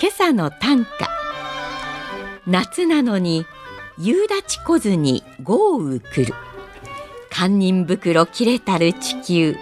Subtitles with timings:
[0.00, 1.08] 今朝の短歌。
[2.46, 3.46] 夏なのに
[3.96, 6.34] 夕立こずに豪雨来る。
[7.30, 9.56] 堪忍袋切れたる地球。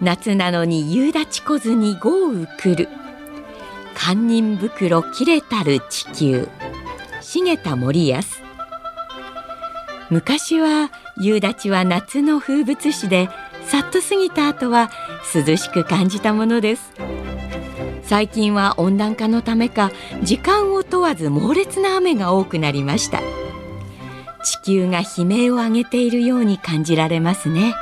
[0.00, 2.88] 夏なのに夕立こずに豪雨来る。
[3.94, 6.48] 堪忍袋切れたる地球。
[7.20, 8.40] 重田森康
[10.08, 13.28] 昔は夕立は夏の風物詩で
[13.66, 14.90] さっと過ぎた後は
[15.34, 16.92] 涼しく感じたものです。
[18.10, 19.92] 最近は温暖化のためか
[20.24, 23.20] 時間を問わず猛烈な雨が多くなりました。
[24.42, 27.72] 地球が悲鳴を上げているように感じられますね。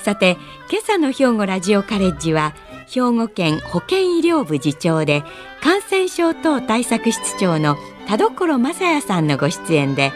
[0.00, 0.36] さて
[0.72, 2.52] 今朝の兵庫ラジオカレッジは
[2.88, 5.22] 兵庫県保健医療部次長で
[5.62, 7.76] 感染症等対策室長の
[8.08, 10.10] 田所正也さんのご出演で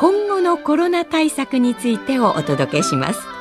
[0.00, 3.37] 今後のコロナ対策についてをお届けします。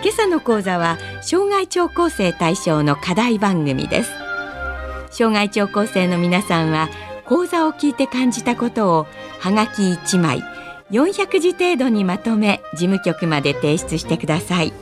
[0.00, 4.12] 今朝の講座は障害聴講生対象の課題番組です。
[5.10, 6.88] 障害聴講生の皆さんは
[7.24, 9.06] 講座を聞いて感じたことを
[9.40, 10.44] はがき1枚
[10.92, 14.72] 400字程度にまとめ事務局まで提出してください。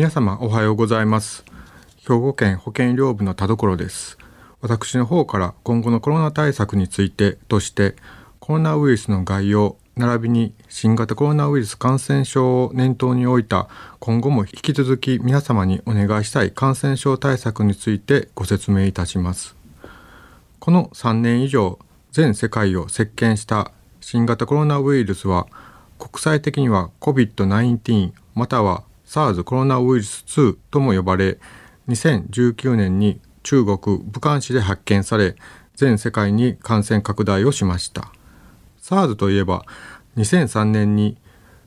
[0.00, 1.44] 皆様おはようございます。
[1.98, 4.16] 兵庫県保健医療部の田所です。
[4.62, 7.96] 私の方から今後のコロナ対策についてとして
[8.38, 13.68] コロナウイルスの概要並びに新型コロナウイルス感染症を念頭に置いた
[13.98, 19.54] 今後も引き続き皆様にお願いしたい感染症対策についてご説明いたします。
[20.60, 21.78] この3年以上
[22.10, 25.46] 全世界を席巻した新型コロナウイルスは
[25.98, 31.40] 国際的には COVID-19 または SARS コロナウイルス2とも呼ばれ
[31.88, 35.34] 2019年に中国武漢市で発見され
[35.74, 38.12] 全世界に感染拡大をしました。
[38.80, 39.64] SARS といえば
[40.16, 41.18] 2003年に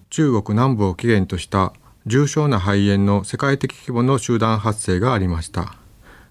[0.09, 1.73] 中国南部を起源とした
[2.05, 5.75] 重症な肺炎の世界的規模の集団発生がありました。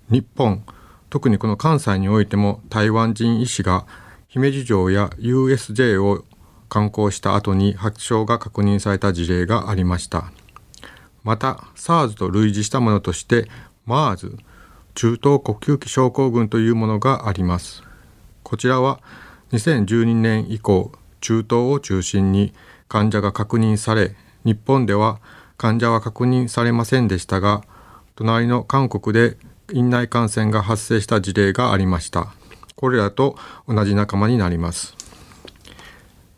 [0.09, 0.65] 日本
[1.11, 3.87] 特にこの関西においても台湾人医師が
[4.29, 6.25] 姫路城や USJ を
[6.71, 10.33] 観光した後に発症が確認された事例がありました。
[11.25, 13.49] また SARS と類似したものとして
[13.87, 14.39] MERS
[14.95, 17.83] 中東呼吸器症候群というものがあります。
[18.43, 19.01] こちらは
[19.53, 22.53] 2012年以降中東を中心に
[22.89, 25.21] 患者が確認され日本では
[25.57, 27.63] 患者は確認されませんでしたが
[28.17, 29.37] 隣の韓国で
[29.73, 32.35] 院内感染が発生した事例がありました。
[32.77, 33.37] これらと
[33.69, 34.97] 同じ仲間になります。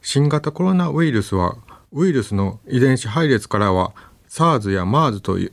[0.03, 1.57] 新型コロナウイルスは
[1.93, 3.93] ウイルスの遺伝子配列からは
[4.35, 5.53] SARS や MERS とい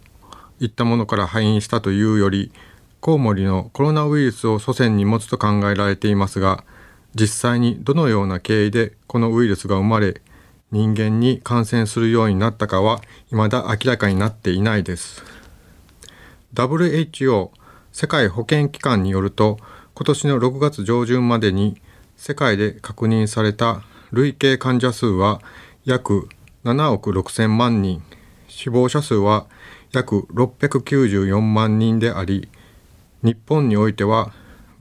[0.65, 2.51] ったものから敗因したというより
[2.99, 6.63] コウモリのコロナウイルスを祖先に持つと考えられていますが
[7.13, 10.19] 実際にどのような経緯でこのウイルスが生まれ
[10.71, 15.23] 人間に感染するようになったかは未だ明らかになっていないです。
[16.55, 17.51] WHO
[17.91, 19.59] 世界保健機関によると
[19.93, 21.79] 今年の6月上旬までに
[22.17, 25.39] 世界で確認された累計患者数は
[25.85, 26.29] 約
[26.63, 28.01] 7億6千万人。
[28.61, 29.47] 死亡者数は
[29.91, 32.47] 約694万人であり
[33.23, 34.31] 日本においては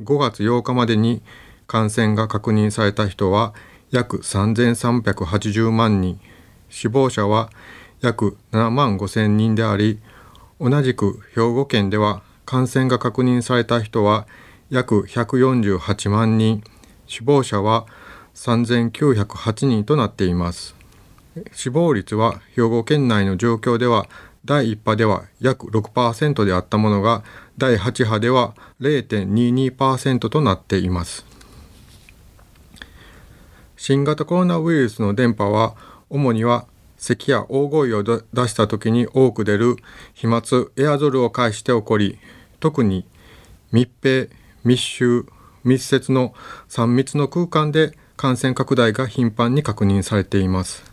[0.04, 1.22] 5月8日までに
[1.66, 3.54] 感染が確認された人は
[3.90, 6.20] 約3380万人
[6.68, 7.48] 死亡者は
[8.02, 9.98] 約7万5千人であり
[10.60, 14.26] 同じく兵庫県では感染が確認された人は
[14.68, 16.62] 約148万人
[17.06, 17.86] 死亡者は
[18.34, 20.79] 3908人となっています。
[21.52, 24.08] 死亡率は兵庫県内の状況では
[24.44, 27.22] 第1波では約6%であったものが
[27.58, 31.26] 第8波では0.22%となっています。
[33.76, 35.74] 新型コロナウイルスの電波は
[36.10, 36.66] 主には
[36.96, 39.76] 咳や大声を出した時に多く出る
[40.12, 40.42] 飛沫
[40.76, 42.18] エアゾルを介して起こり
[42.60, 43.06] 特に
[43.72, 44.28] 密閉
[44.64, 45.24] 密集
[45.64, 46.34] 密接の
[46.68, 50.89] 3密の空間で感染拡大が頻繁に確認されています。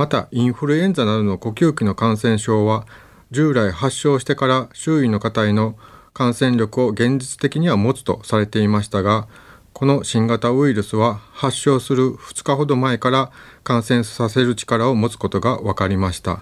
[0.00, 2.86] またインフルエンザなどの呼吸器の感染症は
[3.32, 5.76] 従来発症してから周囲の方への
[6.14, 9.28] 感染力を現実的には持つとされていましたが
[9.74, 13.30] この新型ウイルスは発症する2日ほど前から
[13.62, 16.40] 感染させる力を持つことが分かりました。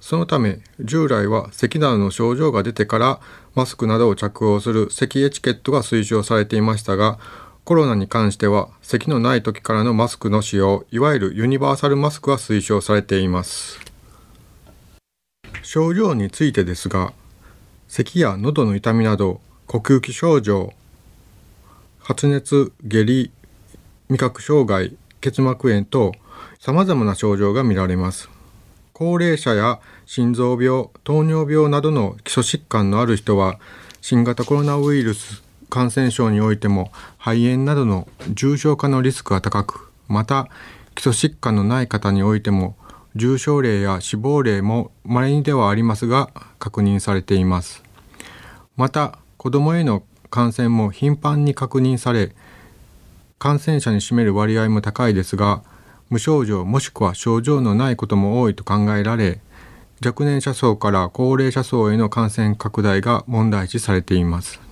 [0.00, 3.20] そのため従来は咳などの症状が出てから
[3.54, 7.18] マスクなどを着用する咳エチケットが推奨されていましたが
[7.68, 13.78] コロナに関しては咳のない時からのマスクの使用いわゆるユニバーサルマスクが推奨されています。
[15.60, 17.12] 症状についてですが
[17.86, 20.72] 咳や喉の痛みなど呼吸器症状
[21.98, 23.30] 発熱下痢
[24.08, 26.14] 味覚障害結膜炎と
[26.58, 28.30] 様々な症状が見られます。
[28.94, 33.60] 高齢者や心臓病糖尿病などの基礎疾患のある人は
[34.00, 40.48] 新型コロナウイルス感染症においても肺炎などの重症化のリスクが高くまた
[40.94, 42.76] 基礎疾患のない方においても
[43.14, 47.82] 重症例や死亡例も稀にではありますが確認されています。
[48.76, 52.34] また子どもへの感染も頻繁に確認され
[53.38, 55.62] 感染者に占める割合も高いですが
[56.10, 59.40] 無症状もしくは症状のないことも多いと考えられ
[60.04, 64.67] 若年者層から高齢者層への感染拡大が問題視されています。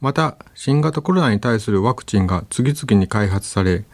[0.00, 3.84] また新型コロナに対するワクチンが次々に開発され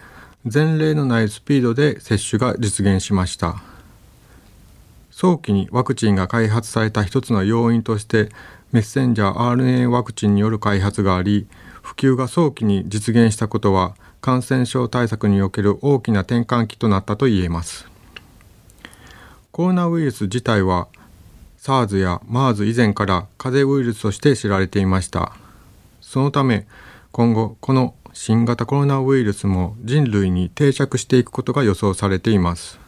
[0.44, 3.62] 前例のないスピードで接種が実現しました。
[5.10, 8.28] 早期にワクチンが開発された一つの要因として
[8.72, 11.46] メッセンジャー RNA ワクチンによる開発があり
[11.82, 17.86] 普及が早期に実現したことは感染症対策における大きな転換期となったと言えます。
[19.52, 20.88] コロナウイルス自体は
[21.58, 25.43] SARS や MERS 以前から風邪ウイルスとして知られていました。
[26.04, 26.66] そのため
[27.10, 32.78] 今後この新型コロナウイルスも人類に定着していくことが予想されています。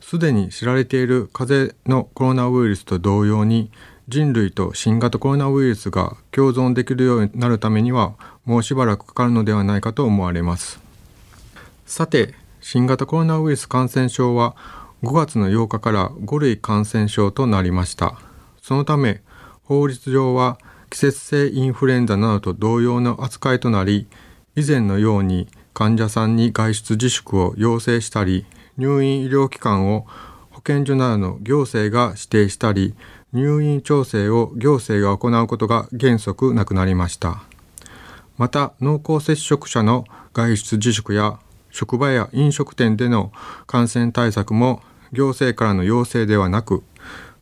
[0.00, 3.70] すでに知られている風邪のコロナウイルスと同様に
[4.08, 8.14] 人類と新型コロナウイルスが共存できるようになるためには
[8.44, 10.80] もうしばらくかかるのではないかと思われます。
[11.86, 14.54] さて新型コロナウイルス感染症は
[15.02, 18.20] 5月の8日から5類感染症となりました。
[18.62, 19.22] そのため
[19.64, 20.58] 法律上は
[20.90, 24.08] 季節性インフルエンザなどと同様の扱いとなり
[24.56, 28.44] 以前のように患者さんに外出自粛を要請したり
[28.76, 30.06] 入院医療機関を
[30.50, 32.94] 保健所などの行政が指定したり
[33.32, 37.42] 入院調整を行政が行うことが原則なくなりました。
[38.36, 41.38] また濃厚接触者の外出自粛や
[41.70, 43.32] 職場や飲食店での
[43.66, 44.82] 感染対策も
[45.12, 46.82] 行政からの要請ではなく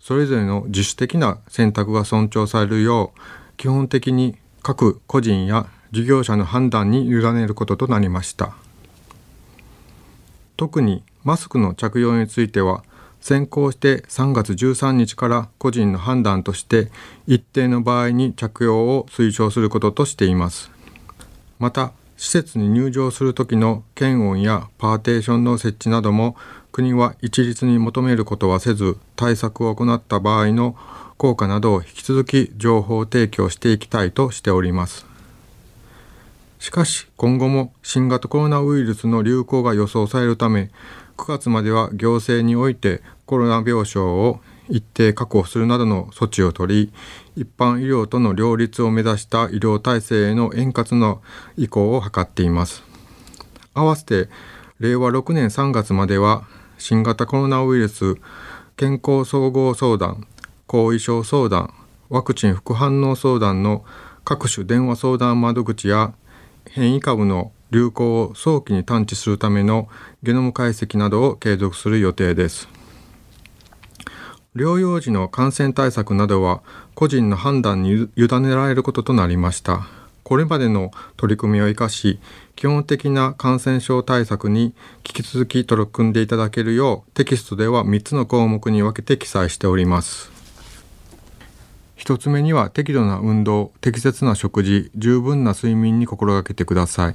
[0.01, 8.55] それぞれの自主的な選択が尊重されるよう基本的に各個人や事業者の判断に委ねることとなりました。
[10.57, 12.83] 特にマスクの着用については
[13.21, 16.91] 先行して3月13日から個人の判断として
[17.27, 20.71] 一定の場合に着用を推奨することとしています。
[21.59, 26.37] また施設に入場する時の検温やパーテーションの設置なども
[26.73, 30.77] 国は一律に求めることはせず対策を行った場合の
[31.17, 35.07] 効果などを引き続き情報提供していきたいとしております。
[36.59, 40.71] しかし今後も新型コロナウイルスの流行が予想されるため
[41.17, 46.93] 9月までは行政においてコロナ病床を一定確保するなどの措置を取り
[47.39, 51.23] 一般医療との両立を目指した医療体制への円滑の
[51.57, 52.83] 移行を図っています。
[53.75, 54.29] 合わせて
[54.81, 56.43] 令和6年3月までは
[56.79, 58.17] 新型コロナウイルス
[58.77, 60.27] 健康総合相談
[60.67, 61.73] 後遺症相談
[62.09, 63.85] ワクチン副反応相談の
[64.25, 66.15] 各種電話相談窓口や
[66.69, 69.89] 変異株の流行を早期に探知するための
[70.25, 72.69] ゲノム解析などを継続する予定です。
[74.57, 76.63] 療養時の感染対策などは
[76.99, 79.87] 個人の判断に委ねられることとなりました。
[80.25, 82.19] これまでの取り組みを生かし
[82.57, 84.75] 基本的な感染症対策に
[85.07, 90.33] 引き続き取り組んでいただけるようテキストでは3つの項目に分けて記載しております。
[91.99, 97.15] 1つ目には適度な運動適切な食事十分な睡眠に心がけてください。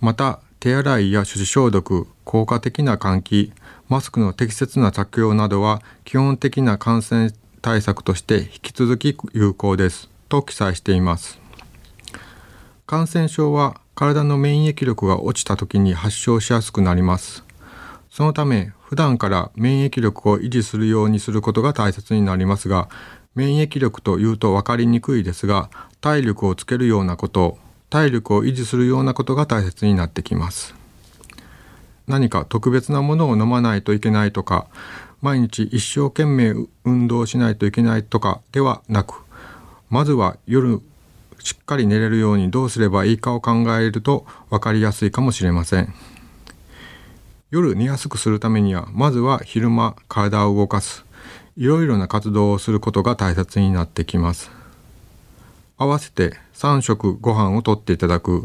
[0.00, 3.52] また手洗いや手指消毒効果的な換気
[3.90, 7.30] マスクの適切な着用などは基本的な感染
[7.60, 10.08] 対策として引き続き有効です。
[10.28, 11.38] と記載しています。
[12.86, 17.44] 感染症は体の免疫力が落ちた時に発症しやすくなります。
[18.10, 22.88] そのため普段から免疫力を維持するようにすることが大切になりますが
[23.34, 27.58] 免疫力というと分かりにくいですが体力をつけるようなこと
[27.90, 30.74] 体力を維持するようなことが大切になってきます。
[32.06, 34.66] 何か特別なものを飲まないといけないとか
[35.20, 39.24] 毎日一生懸命運動しないといけないとかではなく
[39.90, 40.80] まずは夜
[41.38, 45.94] しっかり寝れるようにどうすればいいかを考えると分かりやすいかもしれません。
[47.50, 51.04] 夜寝やすくするためにはまずは昼間体を動かす。
[51.56, 54.50] いろいろな活動をすることが大切になってきます。
[55.78, 58.44] 合わせて3食ご飯をとっていただく。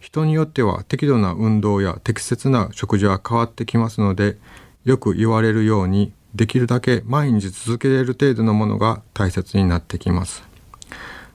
[0.00, 4.38] 人によっては適度な運動や適切な食事は変わってきますので
[4.86, 10.44] よく言われるようにできるだけ毎日続けられる程度のものが大切になってきます。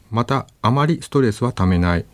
[0.10, 2.05] またあまりストレスはためない。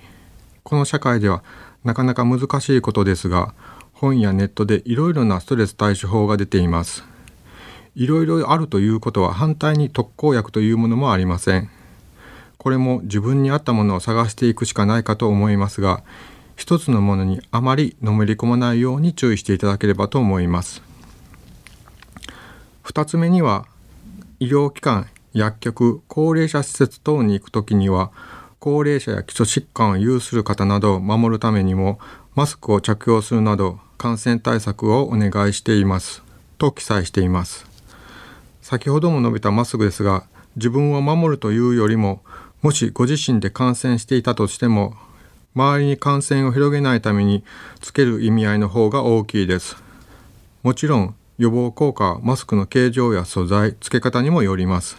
[0.64, 1.44] この社会では
[1.84, 3.54] なかなか難しいことですが
[3.94, 7.04] 本やネットでいろいろなストレス対処法が出ています。
[7.96, 11.70] いろいろあるということは反対に特効薬というものもありません。
[12.58, 16.04] これも自分に合ったものを探していくしかないかと思いますが
[16.56, 20.82] 一つのものにあまりのめり込まないように注意していただければと思います。
[22.88, 23.66] 2つ目には
[24.40, 28.12] 医療機関薬局高齢者施設等に行く時には
[28.60, 32.00] 高齢者や基礎疾患を有する方などを守るためにも
[32.34, 36.24] マスクを着用するなど感染対策をお願いしています。
[36.58, 37.66] と記載しています。
[38.62, 40.24] 先ほども述べたマスクですが
[40.56, 42.22] 自分を守るというよりも
[42.62, 44.96] もしご自身で感染していたとしても
[45.56, 47.44] 周りに感染を広げないために
[47.82, 49.76] つける意味合いの方が大きいです。
[50.64, 54.98] もちろん予防効果マスクの形状や素材付け方にもよります。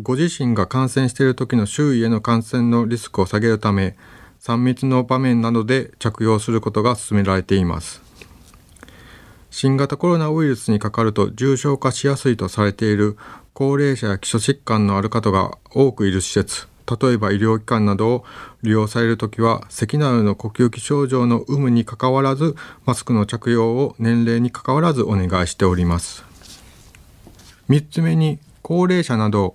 [0.00, 3.96] ご自身が感染している時の周囲への感染のリスクを下げるため
[4.40, 8.02] 3密の場面などで着用することが勧められています。
[9.50, 13.16] 新型コロナウイルスにかかると重症化しやすいとされている
[13.52, 16.69] 高齢者や基礎疾患のある方が多くいる施設。
[17.00, 18.24] 例えば医療機関などを
[18.62, 22.56] 利用されるときは咳などの呼吸器症状の有無にかかわらず
[22.86, 26.24] マスクの着用を年齢にかかわらずお願いしております。
[27.68, 29.54] 3つ目に高齢者など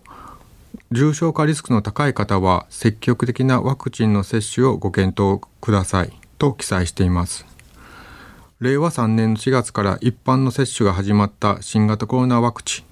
[0.92, 7.46] 重症化リスクの高い方は積極的なワクチンの接種をご検討くださいと記載しています。
[8.62, 12.86] 令和3年の4月から一般の接種が始まった新型コロナワクチン。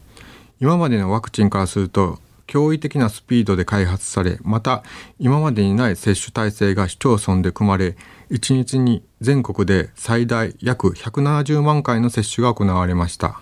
[0.59, 4.83] 今までのワクチンからすると驚異的なスピードで開発されまた
[5.19, 7.95] 今までにない接種体制が市町村で組まれ
[8.29, 13.39] 1日に全国で最大約170万回の接種が行われました。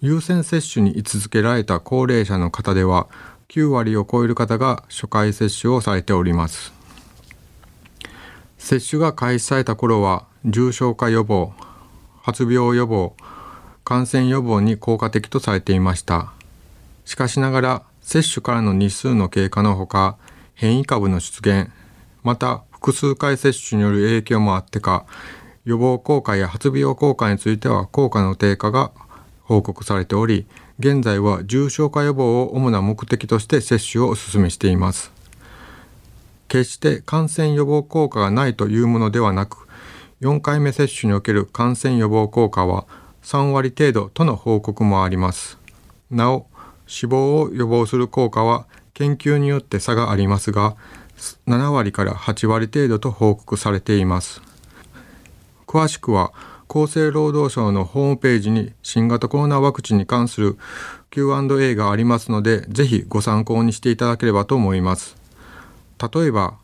[0.00, 3.08] 優先接種に位置づけられた高齢者の方では
[3.48, 6.72] 9割を超える方が初回接種をされております。
[8.58, 11.52] 接種が開始された頃は重症化予防
[12.22, 13.14] 発病予防
[13.84, 16.35] 感染予防に効果的とされていました。
[17.06, 20.18] しかしながら接種からの日数の経過のほか
[20.54, 21.70] 変異株の出現
[22.22, 25.06] また複数回接種による影響もあってか
[25.64, 28.92] 予防効果や発病効果については効果の低下が
[29.42, 30.46] 報告されており
[30.78, 35.10] 現在は重症化予防を主な目的として接種をお勧めしています。
[36.48, 39.66] 決して感染予防効果がないというものではなく
[40.20, 42.86] 4回目接種における感染予防効果は
[43.22, 45.58] 3割程度との報告もあります。
[46.10, 46.46] なお
[46.86, 50.76] 死亡を予防する効果は研究によって差がありますが
[51.46, 54.40] 7割から8割程度と報告されています。
[55.66, 56.32] 詳しくは
[56.68, 60.58] 厚生労働省のホームページに新型コロナワクチンに関する
[61.10, 65.16] Q&A がありますのでぜひご参考にしていただければと思います。
[66.12, 66.54] 例えば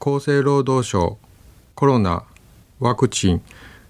[0.00, 1.18] 厚生労働省
[1.74, 2.24] コロナ
[2.80, 3.42] ワクチン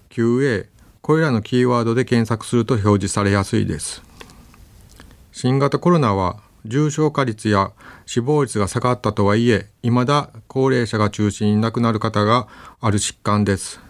[0.09, 0.67] QA
[1.01, 4.04] これらのキーワードで検索すると表示されやすいです。
[5.37, 7.73] 新型コロナは重症化率や
[8.05, 12.47] 死亡率が下がったとはいえ未だ高齢者が中心に亡くなる方が
[12.79, 13.81] ある疾患です。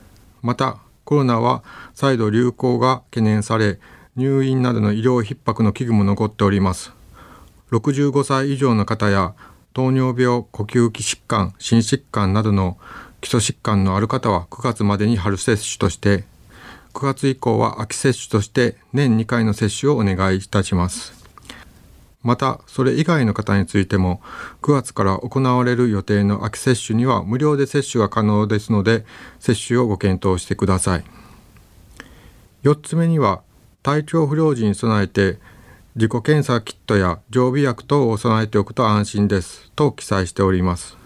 [0.41, 3.79] またコロナは再度流行が懸念され
[4.15, 6.93] 入院などの医療逼迫の危惧も残っております。
[7.69, 9.35] 65歳以上の方や
[9.73, 12.79] 糖尿病呼吸器疾患心疾患などの
[13.21, 16.23] 基礎疾患のある方は9月までに春接種として
[16.95, 21.14] 9月以降は秋接種として年2回の接種をお願いいたします。
[22.25, 24.19] またそれ以外の方についても
[24.63, 29.05] 9月から行われる予定の秋接種には無料で接種が可能ですので
[29.39, 31.03] 接種をご検討してください。
[32.63, 33.43] 4つ目には
[33.83, 35.37] 体調不良時に備えて
[35.95, 40.97] 自己検査キットや常備薬等を備えておくと安心ですと記載しております。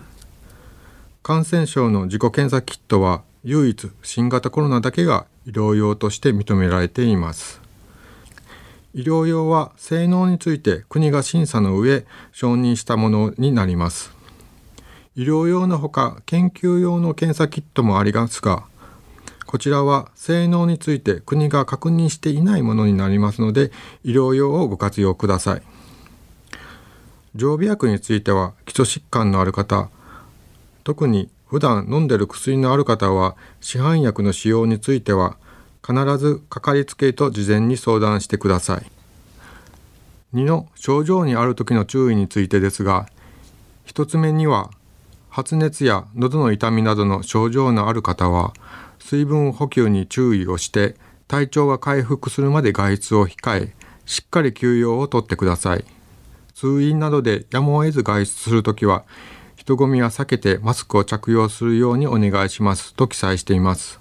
[1.21, 7.68] 感染症の自己検査キットは唯一新型コロナだけが医療用として認められています。
[8.93, 14.11] 医療用は性能について国が審査の上承認したものになります。
[15.15, 18.63] 医療用のほか研究用の検査キットもありますが
[19.45, 23.71] こちらは性能について国が確認していないものになりますので
[24.03, 25.61] 医療用をご活用ください。
[27.35, 29.89] 常備薬については基礎疾患のある方
[30.83, 35.37] 特に普段飲んでる薬のある方は市販薬の使用については
[35.85, 38.91] 必ずかかりつけ医と事前に相談してください。
[40.33, 43.07] 2の症状にある時の注意についてですが
[43.87, 44.69] 1つ目には
[45.29, 48.53] 発熱や喉の痛みなどの症状のある方は
[48.99, 50.95] 水分補給に注意をして
[51.27, 55.85] 体調が回復するまで外出を控えしっかり休養をとってください。
[56.53, 59.05] 通院などでやむを得ず外出するときは
[59.55, 63.99] 人混みは避けてマスクを着用するようにお願いしますと記載しています。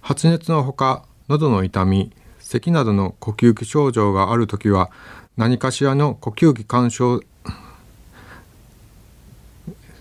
[0.00, 4.90] 発熱のほか喉の痛み咳などの呼吸器症状があるときは
[5.36, 7.22] 何かしらの呼吸器干渉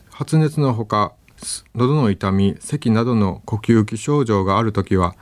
[0.09, 1.13] 発熱のほか
[1.75, 5.15] 喉の痛み咳などの呼吸器症状があるときは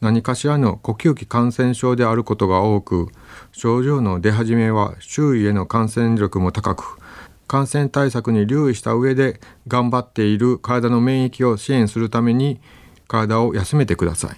[0.00, 3.08] 何かしらの呼吸器感染症であることが多く
[3.52, 6.98] 症状の出始めは周囲への感染力も高く
[7.46, 12.60] 感染対策に留意した上で頑張っている体の免疫を支援するために
[13.10, 14.36] 体を休めてください。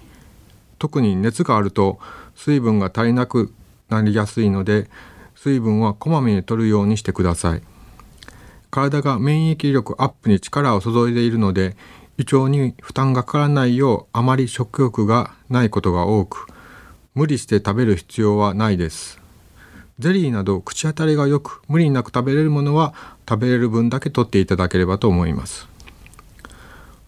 [0.79, 1.99] 特に熱があると
[2.35, 3.53] 水分が足りなく
[3.89, 4.89] なりやすいので
[5.35, 7.61] 水分はこまめに摂るようにしてください。
[8.71, 11.77] 体が免疫力アップに力を注いでいるので
[12.17, 16.47] 胃腸に負担がかからないようあまり食欲がないことが多く
[17.13, 19.21] 無理して食べる必要はないです。
[19.99, 22.95] ゼリーなど口当たりがよく無理なく食べれるものは
[23.29, 25.67] 食べれる分だけ取っていただければと思います。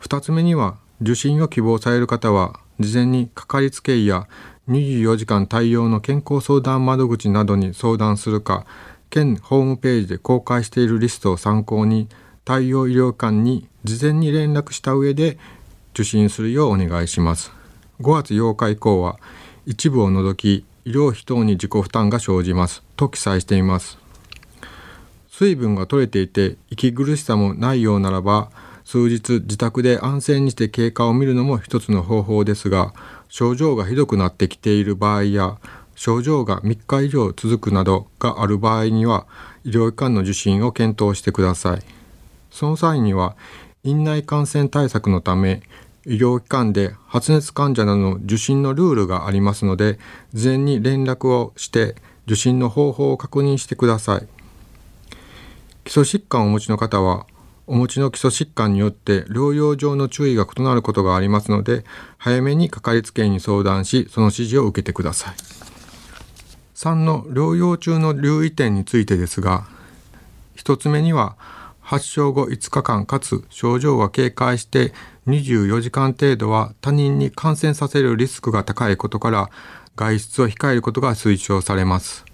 [0.01, 4.27] 2つ目には受診を希望される方は事前にかかりつけ医や
[4.69, 8.65] 24時間対応の健康相談窓口などに相談するか
[9.09, 12.07] 県ホームページで公開しているリストを参考に
[12.43, 15.37] 対応医療機関に事前に連絡した上で
[15.93, 17.51] 受診するようお願いします。
[18.01, 19.17] 5月8日以降は
[19.65, 22.83] 一部を除き医療費等に自己負担が生じます。
[22.95, 23.97] と記載しています。
[25.29, 28.49] 水分が取れていて息苦しさもないようならば
[28.95, 32.93] 数日自宅で安静にして経過を見るのも一つの方法ですが
[33.27, 35.57] 症状がひどくなってきている場合や
[35.95, 39.27] 症状が3日以上続くなどがある場合には
[39.65, 41.81] 医療機関の受診を検討してください。
[42.51, 43.35] その際には
[43.83, 45.61] 院内感染対策のため
[46.05, 49.99] 医療機関で発熱患者などの受診のルールがありますので
[50.31, 51.95] 事前に連絡をして
[52.27, 54.27] 受診の方法を確認してください。
[55.83, 57.25] 基礎疾患をお持ちの方は
[57.67, 61.83] お持ちの基礎疾患によって療養上の注意が異なることがありますので
[62.17, 65.35] 早めにかかりつけ医に相談しその指示を受けてください。
[66.75, 69.65] 3の療養中の留意点についてですが
[70.57, 71.35] 1つ目には
[71.79, 74.93] 発症後5日間かつ症状が軽快して
[75.27, 79.49] 24時間程度は他人に感染させるリスクが高いことから
[79.95, 82.25] 外出を控えることが推奨されます。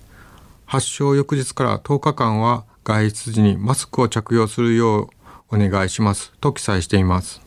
[0.66, 5.21] 発症翌日から10日間は外出時にマスクを着用するよう
[5.52, 6.32] お願いします。
[6.40, 7.42] と記載しています。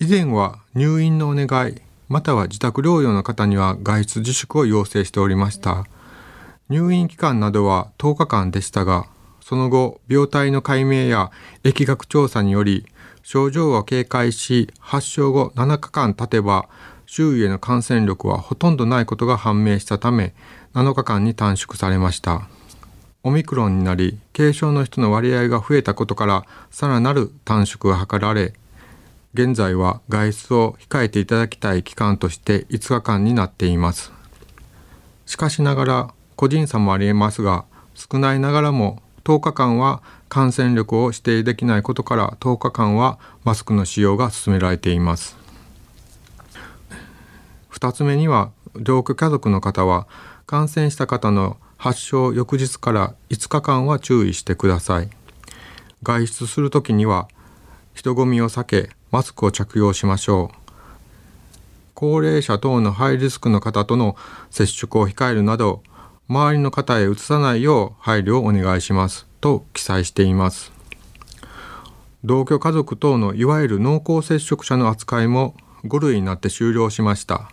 [0.00, 5.86] 以前は入院のお願いまたは自宅療養の方には外出自粛を要請しておりました。
[6.68, 9.06] 入院期間などは10日間でしたが
[9.40, 11.30] その後病態の解明や
[11.62, 12.86] 疫学調査により
[13.22, 16.68] 症状が軽快し発症後7日間経てば
[17.04, 20.34] 周囲への感染力はほとんどないことが判明したため
[20.72, 22.48] 7日間に短縮されました。
[23.24, 28.52] オミクロンになり軽症の人の割合が増えたことからさらなる短縮が図られ
[29.32, 34.12] 現在は外出を控えていただきたい期間として5日間になっています。
[35.26, 45.36] しかしながら個人差もありえますが少ないながらも10日間は感染力を指定できないことから10日間はマスクの使用が勧められています。
[47.72, 50.06] 2つ目には同居家族の方は
[50.46, 55.10] 感染した方の発症翌日から5日間は注意してください。
[56.02, 57.28] 外出する時には
[57.92, 60.56] 人混みを避けマスクを着用しましょう。
[61.92, 64.16] 高齢者等のハイリスクの方との
[64.50, 65.82] 接触を控えるなど
[66.26, 69.26] 周りの方へ移さないよう配慮をお願いします。
[69.42, 70.72] と記載しています。
[72.24, 77.50] 同居家族等のいわゆる濃厚接触者の扱いも5類になって終了しました。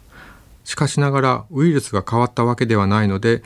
[0.63, 3.43] しかしながらウイルスが変わったわけではないので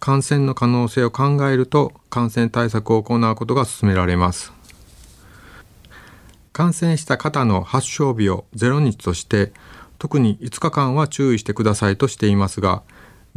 [0.00, 4.52] 感染の可能性を考えると感染対策を行うことが勧められます。
[6.52, 9.52] 感染した方の発症日を0日として
[9.98, 12.82] 特に5日間は注意してくださいとしていますが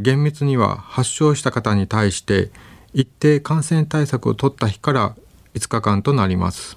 [0.00, 2.50] 厳密には発症した方に対して
[2.94, 5.16] 一定感染対策を取った日から
[5.54, 6.76] 5日間となります。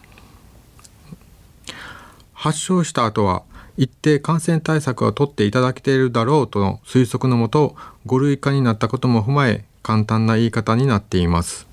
[2.34, 3.44] 発症した後は
[3.78, 11.68] 一定感染対策を取っていただけているだろうとの推測のもと5類化になったことも踏まえ簡単な言い方になっています。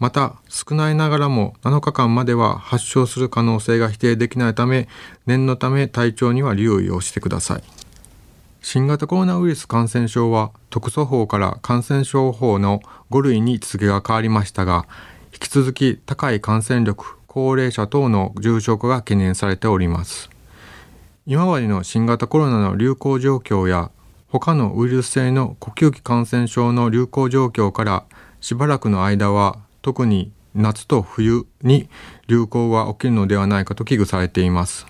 [0.00, 4.88] また少ないながらも7日間までは発症する可能性が否定できないため
[5.26, 7.62] 念のため体調には留意をしてください。
[8.60, 12.80] 新型コロナウイルス感染症は特措法から感染症法の
[13.12, 14.88] 5類に位置づけが変わりましたが
[15.32, 20.28] 引き続き高い感染力高齢者等の重症化が懸念されております。
[21.24, 23.92] 今までの新型コロナの流行状況や
[24.30, 28.04] 他のウイルス性の呼吸器感染症の流行状況から
[28.42, 31.88] しばらくの間は特に夏と冬に
[32.26, 34.86] 流行が起きるのではないかと危惧されています。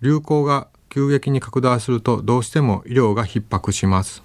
[0.00, 4.22] 流行が急激に拡大するとどうしても医療が逼迫します。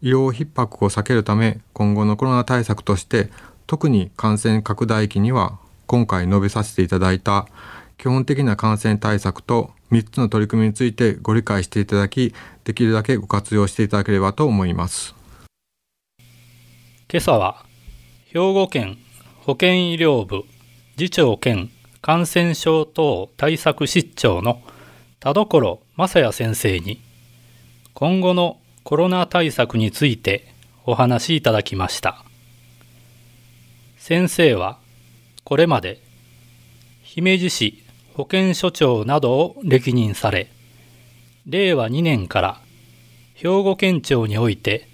[0.00, 3.30] 医療逼迫を避けるため今後のコロナ対策として
[3.66, 7.48] 特に感染拡大期には今回述べさせていただいた
[8.00, 12.32] 基本的な感染対策と3つの取り組みについてご理解していただき
[12.64, 15.14] できるだけご活用していただければと思います。
[17.12, 17.66] 今朝は
[18.24, 18.96] 兵庫県
[19.40, 20.44] 保健医療部
[20.96, 21.68] 次長兼
[22.00, 24.62] 感染症等対策室長の
[25.18, 27.02] 田所正也先生に
[27.92, 30.54] 今後のコロナ対策について
[30.86, 32.24] お話しいただきました。
[33.98, 34.78] 先生は
[35.44, 36.00] これまで
[37.02, 40.50] 姫路市保健所長などを歴任され
[41.46, 42.60] 令和2年から
[43.34, 44.88] 兵庫県庁において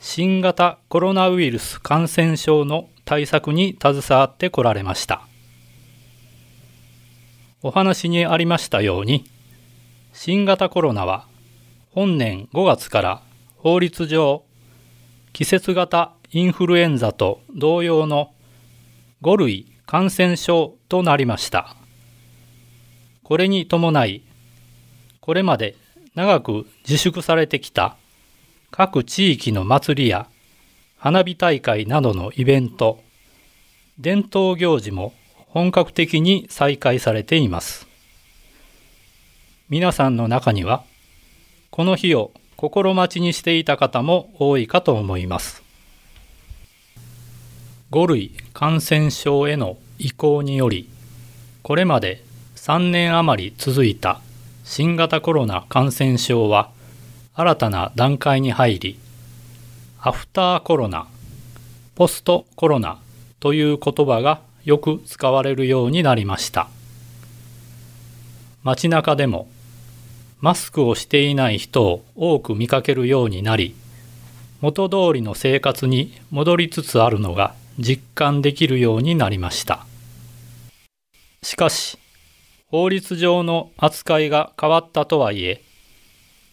[0.00, 5.26] 新型コロナウイルス感染症の対策に携わってこられました。
[7.62, 9.24] お話にありましたように
[10.12, 11.26] 新型コロナは
[11.92, 13.22] 本年5月から
[13.56, 14.44] 法律上
[15.32, 18.34] 季節型インフルエンザと同様の
[19.22, 21.74] 5類感染症となりました。
[23.24, 24.22] これに伴い
[25.20, 25.74] これまで
[26.14, 27.96] 長く自粛されてきた
[28.70, 30.28] 各地域の祭りや
[30.98, 33.00] 花火大会などのイベント、
[33.98, 35.12] 伝統行事も
[35.48, 37.86] 本格的に再開されています。
[39.68, 40.84] 皆さんの中には、
[41.70, 45.62] この日を心待ちにしていた方も多いかと思います。
[47.90, 50.88] 5類感染症への移行により、
[51.62, 52.24] これまで
[52.66, 54.22] 3年余り続いた
[54.64, 56.70] 新型コロナ感染症は
[57.34, 58.98] 新たな段階に入り、
[60.00, 61.06] アフターコロナ、
[61.94, 62.98] ポストコロナ
[63.38, 66.70] という言葉がよく使われるようになりました。
[68.62, 69.46] 街中でも
[70.40, 73.74] マスクをしていない人を多く見かけるようになり、
[74.62, 79.84] 元通りの生活に戻りつつあるのが実感できるようになりました。
[81.42, 81.98] しかし、
[82.74, 85.62] 法律上の扱いが変わったとはいえ、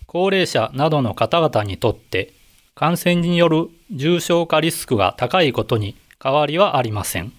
[0.05, 2.31] 高齢者などの方々にとって
[2.75, 7.33] 感染による重症化リスクが高いことに変わりはありません。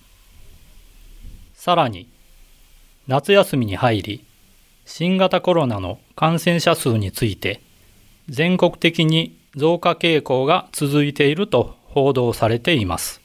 [1.55, 2.09] さらに、
[3.07, 4.25] 夏休みに入り、
[4.85, 7.61] 新型コロナの感染者数について
[8.29, 13.21] 全国的に増加傾向が続いていると報道されています。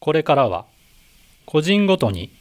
[0.00, 0.66] これからは
[1.46, 2.38] 個人ごとに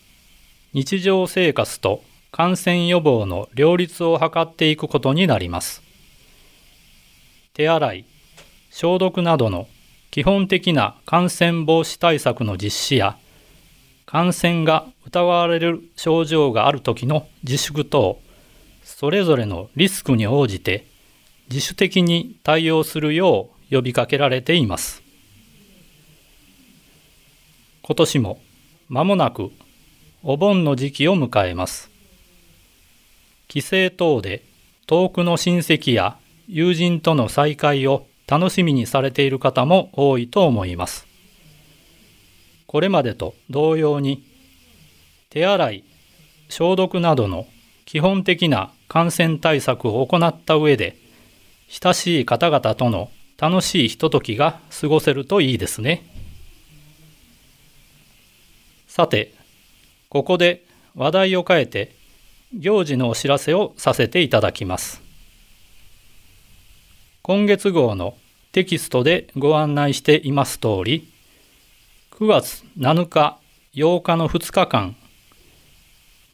[0.73, 5.82] 日常生活と感染予防の両立を図っていくことになります。
[7.53, 8.05] 手洗い、
[8.69, 9.67] 消毒などの
[10.12, 13.17] 基本的な感染防止対策の実施や、
[14.05, 18.19] 感染が疑われる症状がある時の自粛等、
[18.84, 20.86] それぞれのリスクに応じて
[21.49, 25.01] 自主的に対応するよう呼びかけられています。
[27.82, 28.41] 今年も
[28.88, 29.51] 間もなく
[30.21, 31.89] お盆の時期を迎えます。
[33.47, 34.43] 帰省等で
[34.86, 41.08] 遠くの親戚や友人との再会を楽しみにされている方も多いと思います。
[42.67, 44.23] これまでと同様に
[45.29, 45.84] 手洗い、
[46.49, 47.47] 消毒などの
[47.86, 50.97] 基本的な感染対策を行った上で
[51.69, 56.03] 親しい方々との楽しいひとときが過ごせるといいですね。
[58.88, 59.38] さて、
[60.10, 61.95] ここで話題を変えて
[62.54, 65.04] 行事のお知らせをさせていただきます。
[67.22, 68.17] 今月号の
[68.52, 71.08] テキストでご案内しています通り、
[72.13, 73.38] 9月7日、
[73.76, 74.95] 8日の2日間、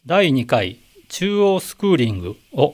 [0.06, 0.78] 第2回
[1.10, 2.72] 中央スクーリングを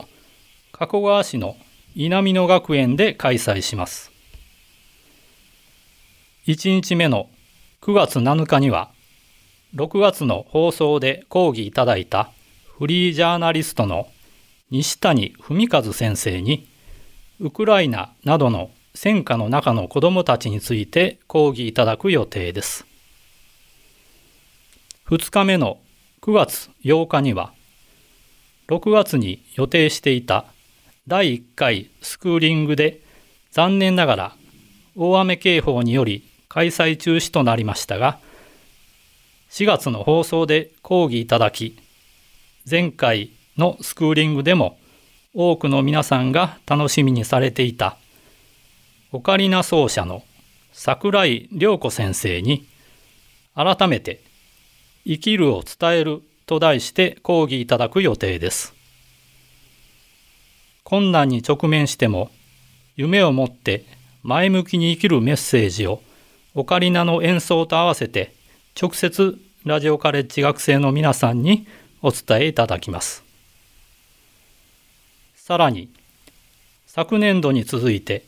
[0.71, 1.57] 加古川市の
[1.97, 4.12] 稲美野学園で開催します。
[6.47, 7.29] 1日目の
[7.81, 8.91] 9月7日には、
[9.75, 12.31] 6月の放送で講義いただいた
[12.79, 14.09] フリージャーナリストの
[14.71, 16.69] 西谷文和先生に
[17.41, 22.87] ウクライナなどの戦火の中の子どもたちについて講義いただく予定です。
[25.09, 25.79] 2日目の
[26.21, 27.53] 9月8日には
[28.69, 30.45] 6月に予定していた
[31.09, 33.01] 第1回スクーリングで
[33.51, 34.37] 残念ながら
[34.97, 38.19] 大雨警報により開催中止となりましたが
[39.53, 41.77] 4月の放送で講義いただき
[42.69, 44.79] 前回のスクーリングでも
[45.35, 47.99] 多くの皆さんが楽しみにされていた
[49.12, 50.23] オカリナ奏者の
[50.73, 52.67] 桜井涼子先生に
[53.55, 54.23] 改めて
[55.05, 58.75] 生きるを伝えると題して講義いただく予定です。
[60.83, 62.31] 困難に直面しても
[62.97, 63.85] 夢を持って
[64.23, 66.01] 前向きに生きるメッセージを
[66.55, 68.35] オカリナの演奏と合わせて
[68.81, 71.67] 直接ラジオカレッジ学生の皆さんに
[72.01, 73.23] お伝えいただきます。
[75.37, 75.91] さらに
[76.87, 78.25] 昨年度に続いて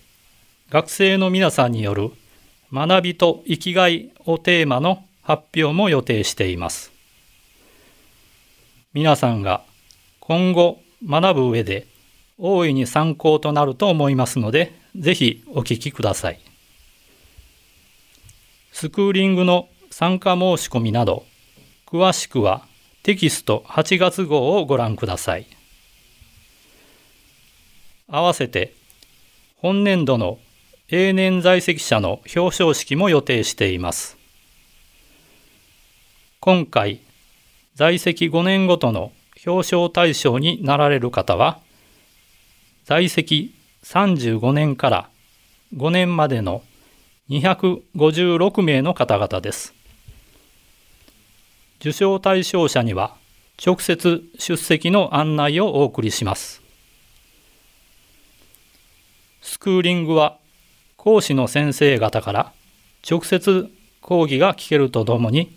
[0.71, 2.11] 学生の皆さんによる
[2.73, 6.93] 学びと生きがいをテーマの発表も予定しています。
[8.93, 9.63] 皆さんが
[10.21, 11.87] 今後学ぶ上で
[12.39, 16.41] 大いに参考となると思いますので、ぜひお聞きください。
[18.73, 21.25] スクーリングの参加申し込みなど、
[21.87, 22.67] 詳しくは
[23.05, 25.47] テキスト8月号をご覧ください。
[28.09, 28.75] 合わせて、
[29.57, 30.41] 本年度の
[30.89, 34.19] 永年在籍者の表彰式も予定しています。
[36.41, 36.99] 今回、
[37.77, 39.13] 在籍5年ごとの
[39.47, 41.61] 表彰対象になられる方は、
[42.85, 43.55] 在籍
[43.85, 45.09] 35年から
[45.77, 46.65] 5年までの
[47.31, 49.73] 256名の方々です。
[51.81, 53.15] 受賞対象者には
[53.65, 56.63] 直接出席の案内をお送りします。
[59.43, 60.39] スクーリングは
[60.97, 62.53] 講師の先生方から
[63.09, 65.55] 直接講義が聞けるとともに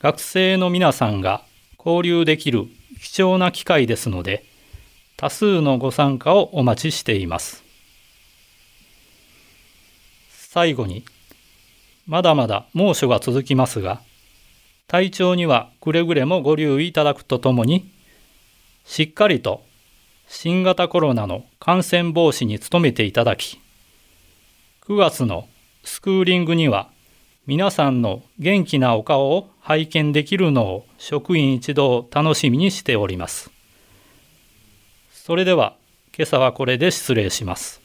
[0.00, 1.42] 学生の皆さんが
[1.78, 2.66] 交流できる
[3.00, 4.44] 貴重な機会ですので、
[5.16, 7.64] 多数のご参加をお待ちしています。
[10.30, 11.04] 最後に、
[12.06, 14.00] まだまだ猛暑が続きますが、
[14.88, 17.90] 体調にはくれぐれもご留意いただくとともに、
[18.84, 19.62] しっかりと
[20.28, 23.60] 新型コロナの感染防止に努めていただき、
[24.86, 25.48] 9月の
[25.84, 26.90] スクーリングには
[27.46, 33.50] 皆さんの元気なお顔を拝見できるのを職員一同楽しみにしております。
[35.12, 35.76] それでは
[36.16, 37.81] 今朝はこれで失礼します。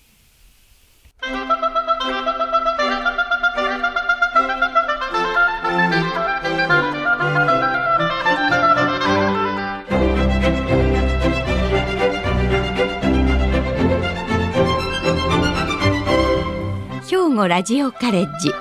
[17.38, 18.50] 兵庫ラジオカレッジ。
[18.50, 18.58] 今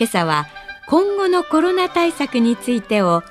[0.00, 0.46] 朝は
[0.88, 3.22] 今後のコロナ対策についてを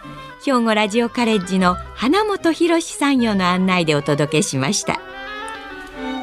[0.45, 5.01] 兵庫ラジオカレッジの花本博さんよの案内でお届けしました。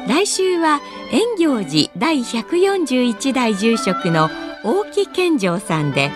[0.07, 0.81] 来週は
[1.11, 4.31] 円行寺第141代住職の
[4.63, 6.09] 大木健丈さんで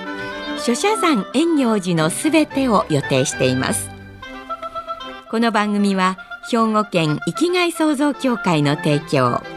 [0.58, 3.92] 諸社山円行寺のすべてを予定しています。
[5.30, 6.18] この番組は
[6.50, 9.57] 兵庫県生きがい創造協会の提供。